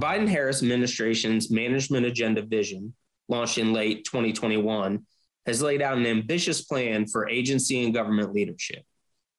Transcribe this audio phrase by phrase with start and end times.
[0.00, 2.94] Biden Harris administration's management agenda vision,
[3.28, 5.04] launched in late 2021,
[5.44, 8.82] has laid out an ambitious plan for agency and government leadership.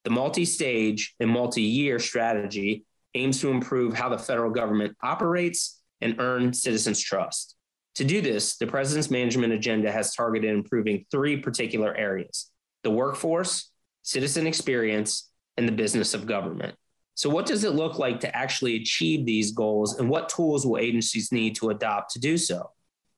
[0.04, 5.82] The multi stage and multi year strategy aims to improve how the federal government operates
[6.00, 7.56] and earn citizens' trust.
[7.96, 12.52] To do this, the president's management agenda has targeted improving three particular areas
[12.84, 13.72] the workforce,
[14.04, 16.76] citizen experience, and the business of government.
[17.16, 20.78] So, what does it look like to actually achieve these goals, and what tools will
[20.78, 22.72] agencies need to adopt to do so?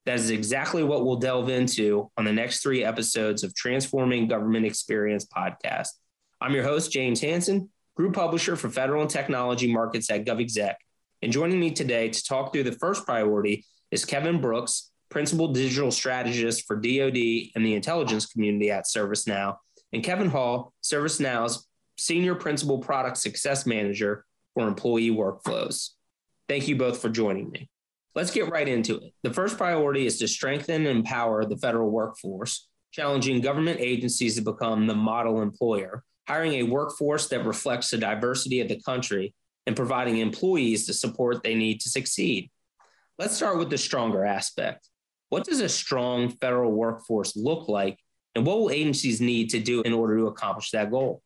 [0.05, 4.66] That is exactly what we'll delve into on the next three episodes of Transforming Government
[4.66, 5.88] Experience podcast.
[6.41, 10.73] I'm your host, James Hanson, Group Publisher for Federal and Technology Markets at GovExec.
[11.22, 15.89] And joining me today to talk through the first priority is Kevin Brooks, Principal Digital
[15.89, 19.55] Strategist for DoD and the intelligence community at ServiceNow,
[19.94, 21.66] and Kevin Hall, ServiceNow's
[21.97, 25.89] Senior Principal Product Success Manager for Employee Workflows.
[26.50, 27.69] Thank you both for joining me.
[28.16, 29.13] Let's get right into it.
[29.23, 34.41] The first priority is to strengthen and empower the federal workforce, challenging government agencies to
[34.41, 39.33] become the model employer, hiring a workforce that reflects the diversity of the country,
[39.66, 42.52] and providing employees the support they need to succeed.
[43.17, 44.89] Let's start with the stronger aspect.
[45.30, 47.97] What does a strong federal workforce look like,
[48.35, 51.23] and what will agencies need to do in order to accomplish that goal?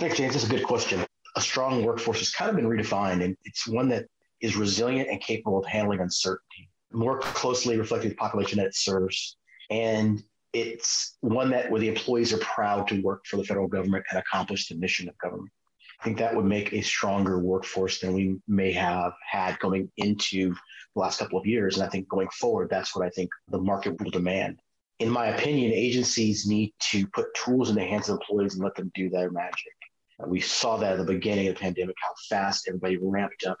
[0.00, 0.32] Thanks, James.
[0.32, 1.04] That's a good question.
[1.36, 4.06] A strong workforce has kind of been redefined, and it's one that
[4.40, 9.36] is resilient and capable of handling uncertainty, more closely reflecting the population that it serves.
[9.68, 10.22] And
[10.54, 14.18] it's one that where the employees are proud to work for the federal government and
[14.18, 15.50] accomplish the mission of government.
[16.00, 20.54] I think that would make a stronger workforce than we may have had going into
[20.94, 21.76] the last couple of years.
[21.76, 24.60] And I think going forward, that's what I think the market will demand.
[24.98, 28.74] In my opinion, agencies need to put tools in the hands of employees and let
[28.76, 29.74] them do their magic.
[30.26, 33.58] We saw that at the beginning of the pandemic, how fast everybody ramped up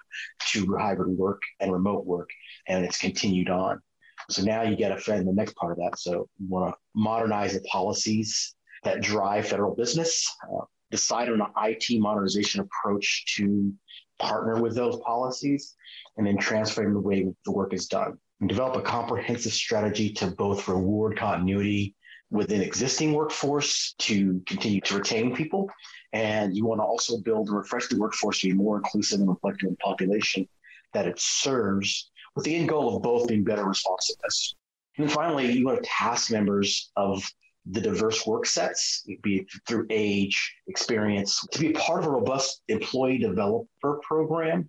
[0.48, 2.30] to hybrid work and remote work,
[2.68, 3.80] and it's continued on.
[4.28, 5.98] So now you get a friend the next part of that.
[5.98, 8.54] So you want to modernize the policies
[8.84, 13.72] that drive federal business, uh, decide on an IT modernization approach to
[14.18, 15.74] partner with those policies,
[16.16, 18.18] and then transform the way the work is done.
[18.40, 21.94] And develop a comprehensive strategy to both reward continuity
[22.30, 25.68] within existing workforce to continue to retain people
[26.12, 29.28] and you want to also build and refresh the workforce to be more inclusive and
[29.28, 30.48] reflective of the population
[30.92, 34.54] that it serves with the end goal of both being better responsiveness.
[34.98, 37.24] And finally, you want to task members of
[37.66, 42.62] the diverse work sets, be it through age, experience, to be part of a robust
[42.68, 44.68] employee developer program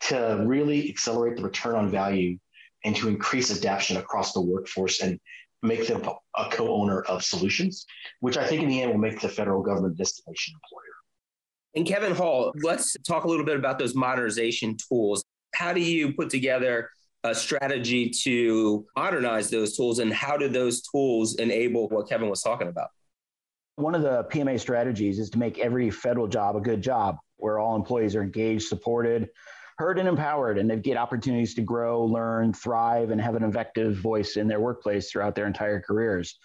[0.00, 2.38] to really accelerate the return on value
[2.84, 5.18] and to increase adaptation across the workforce and
[5.62, 6.02] make them
[6.36, 7.86] a co-owner of solutions,
[8.20, 10.84] which I think in the end will make the federal government destination employer.
[11.74, 15.24] And Kevin Hall, let's talk a little bit about those modernization tools.
[15.54, 16.90] How do you put together
[17.24, 22.42] a strategy to modernize those tools and how do those tools enable what Kevin was
[22.42, 22.88] talking about?
[23.76, 27.58] One of the PMA strategies is to make every federal job a good job where
[27.58, 29.28] all employees are engaged, supported,
[29.78, 33.96] heard and empowered, and they get opportunities to grow, learn, thrive, and have an effective
[33.96, 36.38] voice in their workplace throughout their entire careers.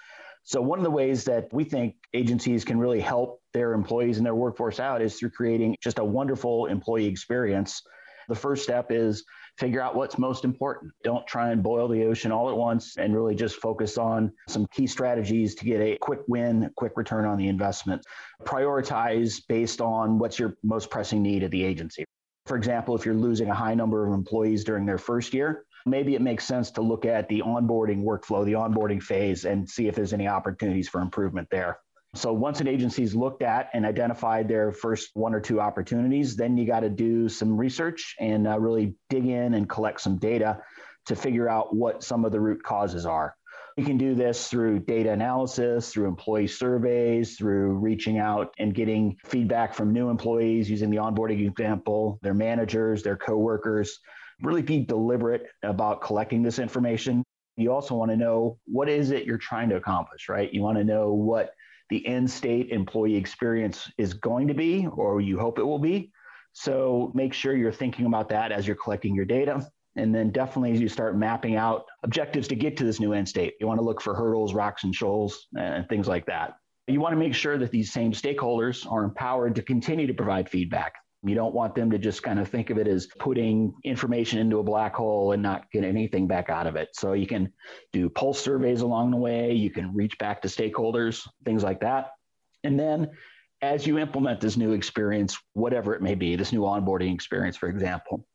[0.44, 4.26] So, one of the ways that we think agencies can really help their employees and
[4.26, 7.82] their workforce out is through creating just a wonderful employee experience.
[8.30, 9.24] The first step is
[9.58, 10.92] figure out what's most important.
[11.04, 14.68] Don't try and boil the ocean all at once and really just focus on some
[14.74, 18.04] key strategies to get a quick win, quick return on the investment.
[18.44, 22.06] Prioritize based on what's your most pressing need at the agency.
[22.46, 26.16] For example, if you're losing a high number of employees during their first year, maybe
[26.16, 29.96] it makes sense to look at the onboarding workflow, the onboarding phase, and see if
[29.96, 31.80] there's any opportunities for improvement there.
[32.16, 36.58] So once an agency's looked at and identified their first one or two opportunities, then
[36.58, 40.60] you got to do some research and uh, really dig in and collect some data
[41.08, 43.36] to figure out what some of the root causes are.
[43.76, 49.18] You can do this through data analysis, through employee surveys, through reaching out and getting
[49.26, 54.00] feedback from new employees using the onboarding example, their managers, their coworkers,
[54.42, 57.24] really be deliberate about collecting this information.
[57.58, 60.54] You also want to know what is it you're trying to accomplish, right?
[60.54, 61.54] You want to know what
[61.90, 66.12] the end state employee experience is going to be, or you hope it will be.
[66.54, 69.68] So make sure you're thinking about that as you're collecting your data.
[69.96, 73.30] And then definitely as you start mapping out objectives to get to this new end
[73.30, 76.56] state, you want to look for hurdles, rocks, and shoals, and things like that.
[76.88, 80.50] You want to make sure that these same stakeholders are empowered to continue to provide
[80.50, 80.94] feedback.
[81.26, 84.60] You don't want them to just kind of think of it as putting information into
[84.60, 86.90] a black hole and not get anything back out of it.
[86.94, 87.54] So you can
[87.94, 92.12] do pulse surveys along the way, you can reach back to stakeholders, things like that.
[92.66, 93.12] And then
[93.62, 97.70] as you implement this new experience, whatever it may be, this new onboarding experience, for
[97.70, 98.28] example,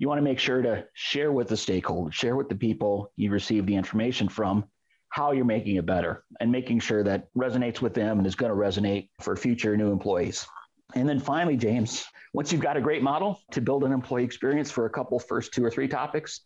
[0.00, 3.30] you want to make sure to share with the stakeholders, share with the people you
[3.30, 4.64] receive the information from
[5.10, 8.50] how you're making it better and making sure that resonates with them and is going
[8.50, 10.46] to resonate for future new employees.
[10.94, 14.70] And then finally, James, once you've got a great model to build an employee experience
[14.70, 16.40] for a couple first two or three topics,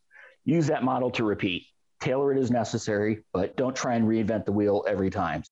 [0.45, 1.63] use that model to repeat.
[2.01, 5.45] Tailor it as necessary, but don't try and reinvent the wheel every time.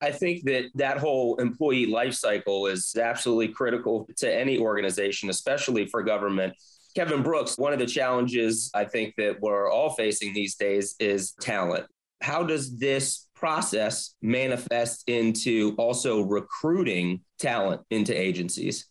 [0.00, 5.84] I think that that whole employee life cycle is absolutely critical to any organization, especially
[5.86, 6.54] for government.
[6.94, 11.32] Kevin Brooks, one of the challenges I think that we're all facing these days is
[11.40, 11.86] talent.
[12.22, 18.86] How does this process manifest into also recruiting talent into agencies?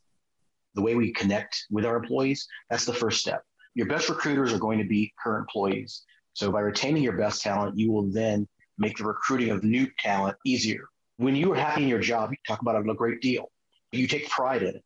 [0.75, 3.41] The way we connect with our employees, that's the first step.
[3.73, 6.03] Your best recruiters are going to be current employees.
[6.33, 8.47] So by retaining your best talent, you will then
[8.77, 10.83] make the recruiting of new talent easier.
[11.17, 13.50] When you are happy in your job, you talk about it a great deal.
[13.94, 14.83] You take pride in it,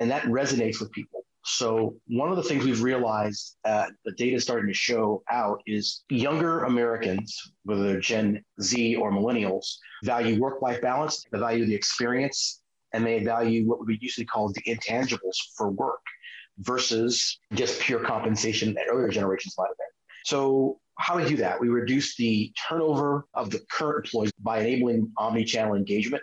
[0.00, 1.24] and that resonates with people.
[1.50, 5.62] So one of the things we've realized uh, the data is starting to show out
[5.66, 9.64] is younger Americans, whether they're Gen Z or millennials,
[10.04, 12.60] value work-life balance, they value the experience,
[12.92, 16.00] and they value what we usually call the intangibles for work
[16.58, 19.86] versus just pure compensation that earlier generations might have been.
[20.26, 21.58] So how do we do that?
[21.58, 26.22] We reduce the turnover of the current employees by enabling omni-channel engagement,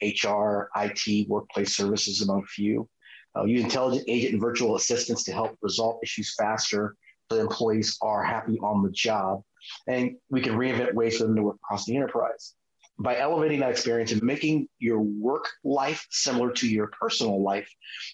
[0.00, 2.88] HR, IT, workplace services, among a few.
[3.36, 6.96] Uh, use intelligent agent and virtual assistants to help resolve issues faster
[7.30, 9.42] so the employees are happy on the job.
[9.86, 12.54] And we can reinvent ways for them to work across the enterprise.
[12.98, 17.68] By elevating that experience and making your work life similar to your personal life,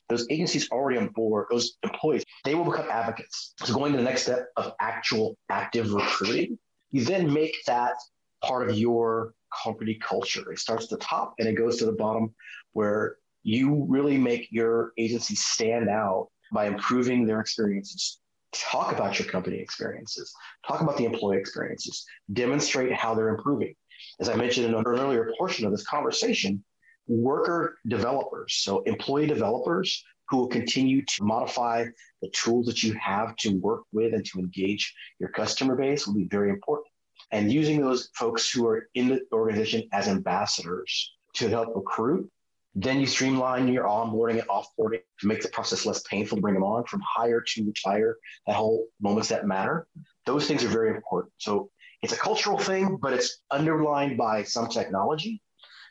[0.08, 3.54] those agencies already on board, those employees, they will become advocates.
[3.64, 6.58] So going to the next step of actual active recruiting,
[6.92, 7.94] you then make that
[8.42, 9.34] part of your
[9.64, 10.52] company culture.
[10.52, 12.34] It starts at the top and it goes to the bottom
[12.72, 18.20] where you really make your agency stand out by improving their experiences.
[18.52, 20.32] Talk about your company experiences,
[20.66, 23.74] talk about the employee experiences, demonstrate how they're improving.
[24.20, 26.64] As I mentioned in an earlier portion of this conversation,
[27.06, 31.84] worker developers, so employee developers who will continue to modify
[32.22, 36.14] the tools that you have to work with and to engage your customer base will
[36.14, 36.88] be very important.
[37.32, 42.30] And using those folks who are in the organization as ambassadors to help recruit
[42.80, 46.54] then you streamline your onboarding and offboarding to make the process less painful to bring
[46.54, 48.16] them on from hire to retire,
[48.46, 49.88] that whole moments that matter.
[50.26, 51.32] Those things are very important.
[51.38, 51.70] So
[52.02, 55.42] it's a cultural thing, but it's underlined by some technology.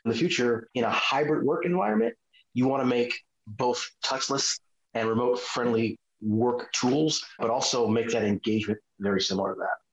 [0.06, 2.14] In the future, in a hybrid work environment,
[2.54, 3.12] you want to make
[3.46, 4.58] both touchless
[4.94, 9.87] and remote friendly work tools, but also make that engagement very similar to that.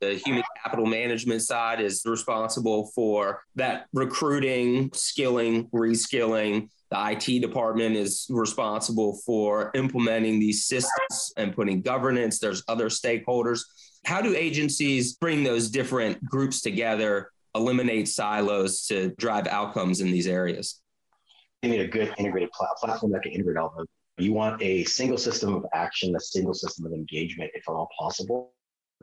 [0.00, 6.68] The human capital management side is responsible for that recruiting, skilling, reskilling.
[6.90, 12.38] The IT department is responsible for implementing these systems and putting governance.
[12.38, 13.62] There's other stakeholders.
[14.04, 20.26] How do agencies bring those different groups together, eliminate silos to drive outcomes in these
[20.26, 20.82] areas?
[21.62, 23.86] You need a good integrated platform that can integrate all those.
[24.18, 27.88] You want a single system of action, a single system of engagement, if at all
[27.98, 28.52] possible.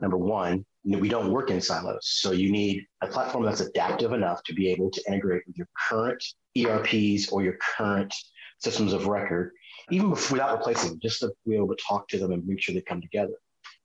[0.00, 2.00] Number one, we don't work in silos.
[2.02, 5.68] So you need a platform that's adaptive enough to be able to integrate with your
[5.88, 6.22] current
[6.58, 8.12] ERPs or your current
[8.58, 9.52] systems of record,
[9.90, 12.74] even without replacing them, just to be able to talk to them and make sure
[12.74, 13.34] they come together.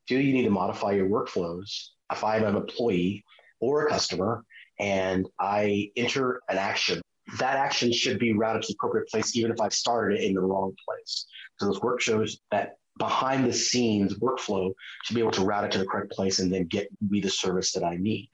[0.08, 1.90] Do you need to modify your workflows?
[2.12, 3.24] If I'm an employee
[3.60, 4.44] or a customer
[4.80, 7.02] and I enter an action,
[7.38, 10.34] that action should be routed to the appropriate place, even if I've started it in
[10.34, 11.28] the wrong place.
[11.60, 14.72] So those work shows that behind the scenes workflow
[15.06, 17.30] to be able to route it to the correct place and then get me the
[17.30, 18.30] service that I need.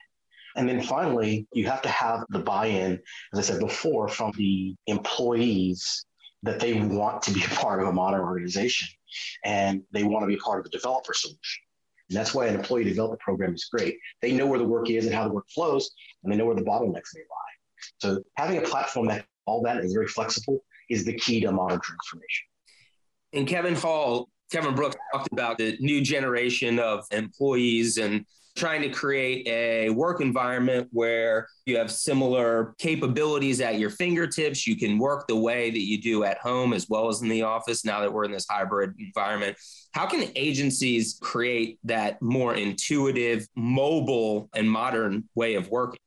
[0.56, 3.00] And then finally, you have to have the buy in,
[3.32, 6.04] as I said before, from the employees
[6.42, 8.88] that they want to be a part of a modern organization
[9.44, 11.62] and they want to be part of the developer solution.
[12.08, 13.98] And that's why an employee development program is great.
[14.22, 15.90] They know where the work is and how the work flows,
[16.22, 17.56] and they know where the bottlenecks may lie.
[17.98, 21.80] So having a platform that all that is very flexible is the key to modern
[21.80, 22.46] transformation.
[23.32, 28.24] And Kevin Hall, Kevin Brooks talked about the new generation of employees and
[28.56, 34.66] trying to create a work environment where you have similar capabilities at your fingertips.
[34.66, 37.42] You can work the way that you do at home as well as in the
[37.42, 39.58] office now that we're in this hybrid environment.
[39.92, 45.98] How can agencies create that more intuitive, mobile, and modern way of working?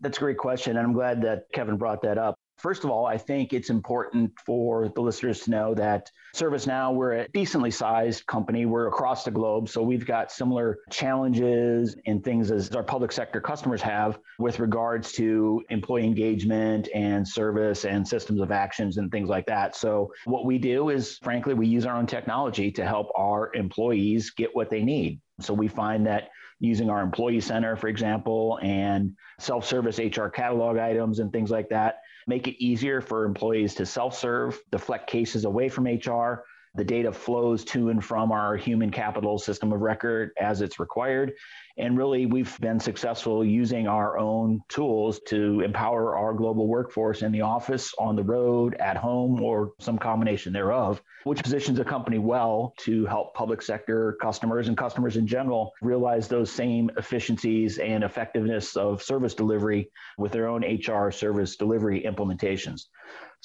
[0.00, 0.76] That's a great question.
[0.76, 2.35] And I'm glad that Kevin brought that up.
[2.66, 7.12] First of all, I think it's important for the listeners to know that ServiceNow, we're
[7.12, 8.66] a decently sized company.
[8.66, 9.68] We're across the globe.
[9.68, 15.12] So we've got similar challenges and things as our public sector customers have with regards
[15.12, 19.76] to employee engagement and service and systems of actions and things like that.
[19.76, 24.32] So what we do is, frankly, we use our own technology to help our employees
[24.36, 25.20] get what they need.
[25.38, 30.78] So we find that using our employee center, for example, and self service HR catalog
[30.78, 35.44] items and things like that make it easier for employees to self serve, deflect cases
[35.44, 36.44] away from HR.
[36.76, 41.32] The data flows to and from our human capital system of record as it's required.
[41.78, 47.32] And really, we've been successful using our own tools to empower our global workforce in
[47.32, 52.18] the office, on the road, at home, or some combination thereof, which positions a company
[52.18, 58.04] well to help public sector customers and customers in general realize those same efficiencies and
[58.04, 62.84] effectiveness of service delivery with their own HR service delivery implementations.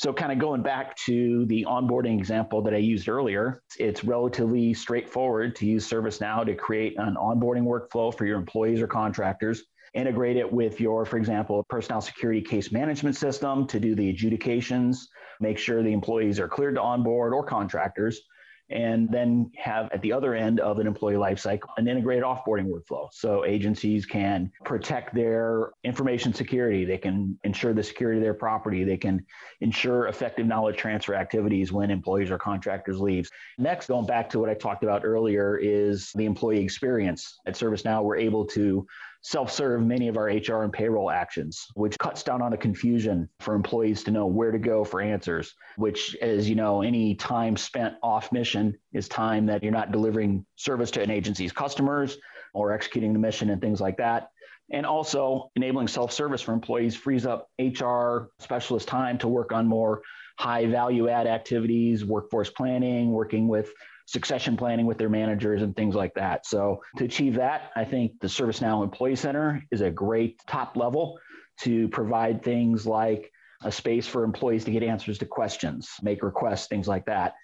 [0.02, 4.74] So, kind of going back to the onboarding example that I used earlier, it's relatively
[4.74, 9.62] straightforward to use ServiceNow to create an onboarding workflow for your employees or contractors.
[9.94, 15.08] Integrate it with your, for example, personnel security case management system to do the adjudications,
[15.40, 18.22] make sure the employees are cleared to onboard or contractors,
[18.72, 23.08] and then have at the other end of an employee lifecycle an integrated offboarding workflow.
[23.12, 28.84] So agencies can protect their information security, they can ensure the security of their property,
[28.84, 29.26] they can
[29.60, 33.30] ensure effective knowledge transfer activities when employees or contractors leave.
[33.58, 37.40] Next, going back to what I talked about earlier, is the employee experience.
[37.46, 38.88] At ServiceNow, we're able to
[39.22, 43.54] self-serve many of our HR and payroll actions, which cuts down on the confusion for
[43.54, 47.96] employees to know where to go for answers, which as you know, any time spent
[48.02, 52.18] off mission is time that you're not delivering service to an agency's customers
[52.54, 54.30] or executing the mission and things like that.
[54.72, 60.02] And also enabling self-service for employees frees up HR specialist time to work on more
[60.40, 63.72] high value add activities, workforce planning, working with
[64.12, 66.46] succession planning with their managers and things like that.
[66.46, 71.18] So to achieve that, I think the ServiceNow Employee Center is a great top level
[71.62, 73.32] to provide things like
[73.64, 77.36] a space for employees to get answers to questions, make requests, things like that.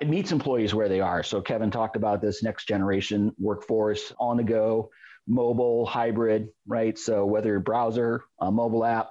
[0.00, 1.22] It meets employees where they are.
[1.22, 4.90] So Kevin talked about this next generation workforce on the go,
[5.26, 6.98] mobile, hybrid, right?
[6.98, 9.10] So whether browser, a mobile app,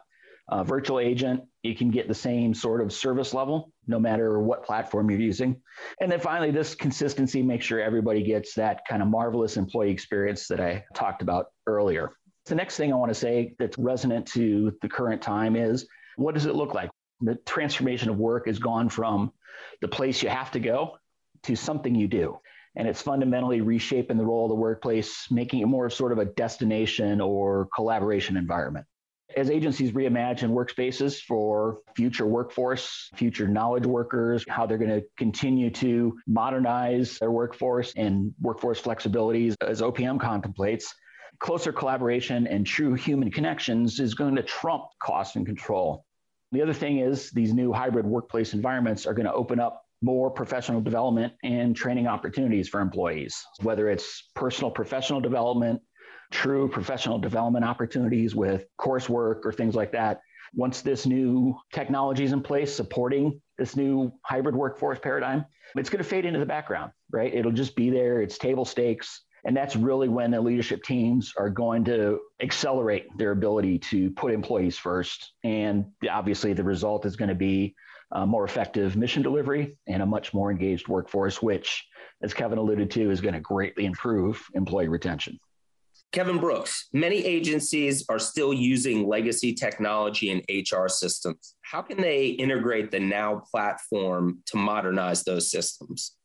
[0.63, 5.09] virtual agent, you can get the same sort of service level no matter what platform
[5.09, 5.61] you're using.
[5.99, 10.47] And then finally, this consistency makes sure everybody gets that kind of marvelous employee experience
[10.47, 12.11] that I talked about earlier.
[12.45, 16.33] The next thing I want to say that's resonant to the current time is what
[16.33, 16.89] does it look like?
[17.21, 19.31] The transformation of work has gone from
[19.81, 20.97] the place you have to go
[21.43, 22.39] to something you do.
[22.75, 26.25] And it's fundamentally reshaping the role of the workplace, making it more sort of a
[26.25, 28.85] destination or collaboration environment
[29.35, 35.69] as agencies reimagine workspaces for future workforce, future knowledge workers, how they're going to continue
[35.69, 40.93] to modernize their workforce and workforce flexibilities as OPM contemplates,
[41.39, 46.05] closer collaboration and true human connections is going to trump cost and control.
[46.51, 50.31] The other thing is these new hybrid workplace environments are going to open up more
[50.31, 55.81] professional development and training opportunities for employees, whether it's personal professional development,
[56.31, 60.21] true professional development opportunities with coursework or things like that.
[60.53, 65.45] Once this new technology is in place supporting this new hybrid workforce paradigm,
[65.75, 67.33] it's going to fade into the background, right?
[67.33, 68.21] It'll just be there.
[68.21, 69.21] It's table stakes.
[69.45, 74.33] And that's really when the leadership teams are going to accelerate their ability to put
[74.33, 75.31] employees first.
[75.43, 77.75] And obviously, the result is going to be
[78.11, 81.87] a more effective mission delivery and a much more engaged workforce, which,
[82.21, 85.39] as Kevin alluded to, is going to greatly improve employee retention.
[86.11, 91.55] Kevin Brooks, many agencies are still using legacy technology and HR systems.
[91.61, 96.17] How can they integrate the Now platform to modernize those systems?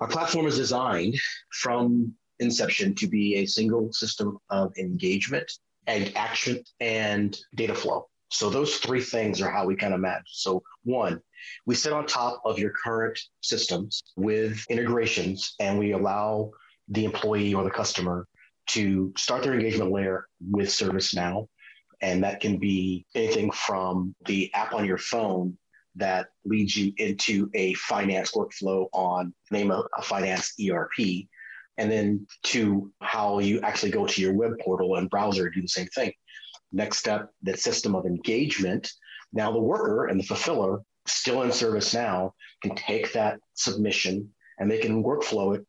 [0.00, 1.16] Our platform is designed
[1.50, 5.50] from inception to be a single system of engagement
[5.88, 8.06] and action and data flow.
[8.30, 10.28] So those three things are how we kind of match.
[10.28, 11.20] So one,
[11.66, 16.52] we sit on top of your current systems with integrations and we allow
[16.88, 18.26] the employee or the customer
[18.68, 21.48] to start their engagement layer with ServiceNow.
[22.00, 25.56] And that can be anything from the app on your phone
[25.96, 31.26] that leads you into a finance workflow on name a, a finance ERP,
[31.76, 35.68] and then to how you actually go to your web portal and browser do the
[35.68, 36.12] same thing.
[36.72, 38.90] Next step, that system of engagement.
[39.32, 44.78] Now the worker and the fulfiller still in ServiceNow can take that submission and they
[44.78, 45.66] can workflow it.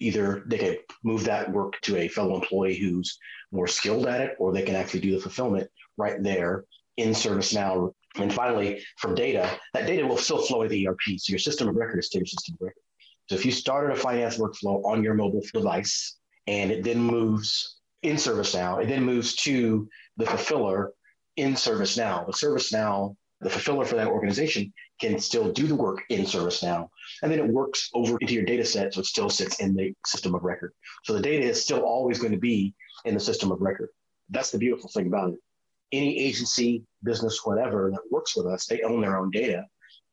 [0.00, 3.18] Either they can move that work to a fellow employee who's
[3.52, 6.64] more skilled at it, or they can actually do the fulfillment right there
[6.96, 7.92] in ServiceNow.
[8.16, 11.00] And finally, from data, that data will still flow to the ERP.
[11.18, 12.82] So your system of record is still your system of record.
[13.28, 17.78] So if you started a finance workflow on your mobile device and it then moves
[18.02, 20.92] in ServiceNow, it then moves to the fulfiller
[21.36, 22.26] in ServiceNow.
[22.26, 26.88] The ServiceNow, the fulfiller for that organization can still do the work in ServiceNow.
[27.22, 28.94] And then it works over into your data set.
[28.94, 30.72] So it still sits in the system of record.
[31.04, 33.90] So the data is still always going to be in the system of record.
[34.30, 35.38] That's the beautiful thing about it.
[35.92, 39.64] Any agency, business, whatever that works with us, they own their own data.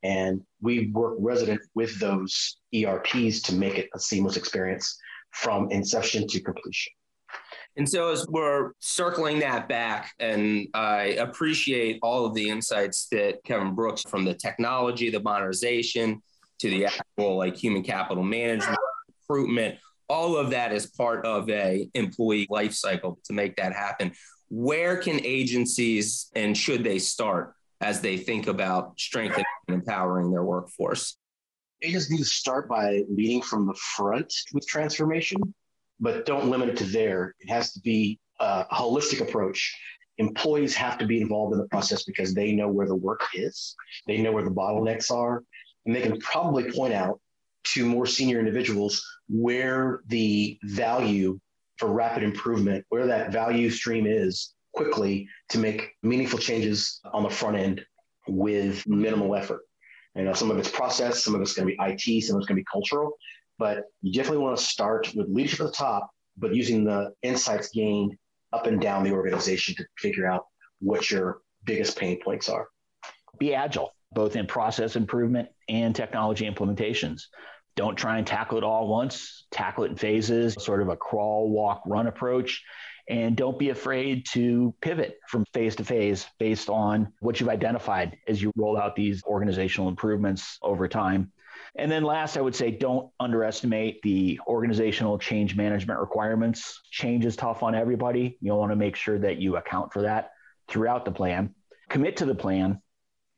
[0.03, 4.97] And we work resident with those ERPs to make it a seamless experience
[5.31, 6.93] from inception to completion.
[7.77, 13.43] And so, as we're circling that back, and I appreciate all of the insights that
[13.43, 16.21] Kevin Brooks from the technology, the modernization,
[16.59, 18.77] to the actual like human capital management,
[19.27, 19.77] recruitment,
[20.07, 24.13] all of that is part of a employee life cycle to make that happen.
[24.49, 30.43] Where can agencies and should they start as they think about strengthening and empowering their
[30.43, 31.17] workforce?
[31.81, 35.41] Agencies need to start by leading from the front with transformation
[35.99, 37.35] but don't limit it to there.
[37.39, 39.75] It has to be uh, a holistic approach.
[40.17, 43.75] Employees have to be involved in the process because they know where the work is,
[44.07, 45.43] they know where the bottlenecks are,
[45.85, 47.19] and they can probably point out
[47.73, 51.39] to more senior individuals where the value
[51.77, 57.29] for rapid improvement, where that value stream is quickly to make meaningful changes on the
[57.29, 57.85] front end
[58.27, 59.61] with minimal effort.
[60.15, 62.41] You know, some of it's process, some of it's going to be IT, some of
[62.41, 63.17] it's going to be cultural,
[63.57, 67.69] but you definitely want to start with leadership at the top, but using the insights
[67.69, 68.15] gained
[68.53, 70.45] up and down the organization to figure out
[70.79, 72.67] what your biggest pain points are.
[73.39, 77.23] Be agile, both in process improvement and technology implementations.
[77.75, 81.49] Don't try and tackle it all once, tackle it in phases, sort of a crawl,
[81.49, 82.63] walk, run approach.
[83.07, 88.17] And don't be afraid to pivot from phase to phase based on what you've identified
[88.27, 91.31] as you roll out these organizational improvements over time.
[91.77, 96.81] And then last, I would say don't underestimate the organizational change management requirements.
[96.89, 98.37] Change is tough on everybody.
[98.41, 100.31] You'll want to make sure that you account for that
[100.69, 101.53] throughout the plan.
[101.89, 102.81] Commit to the plan.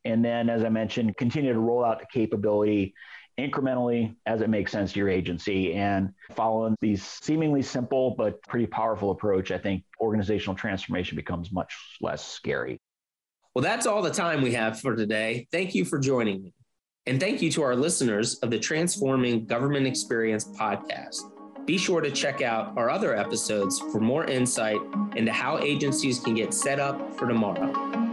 [0.04, 2.94] And then, as I mentioned, continue to roll out the capability
[3.38, 5.74] incrementally as it makes sense to your agency.
[5.74, 11.76] And following these seemingly simple but pretty powerful approach, I think organizational transformation becomes much
[12.00, 12.80] less scary.
[13.54, 15.48] Well, that's all the time we have for today.
[15.50, 16.54] Thank you for joining me.
[17.08, 21.22] And thank you to our listeners of the Transforming Government Experience podcast.
[21.64, 24.76] Be sure to check out our other episodes for more insight
[25.16, 28.07] into how agencies can get set up for tomorrow.